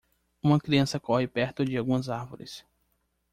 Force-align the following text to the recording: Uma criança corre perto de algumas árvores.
Uma 0.41 0.59
criança 0.59 0.99
corre 0.99 1.27
perto 1.27 1.63
de 1.63 1.77
algumas 1.77 2.09
árvores. 2.09 2.65